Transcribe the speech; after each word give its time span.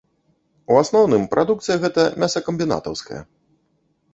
У 0.71 0.77
асноўным, 0.83 1.27
прадукцыя 1.35 1.75
гэта 1.83 2.01
мясакамбінатаўская. 2.25 3.21